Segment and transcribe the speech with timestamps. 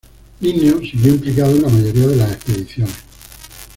[0.41, 2.95] Linneo siguió implicado en la mayoría de las expediciones.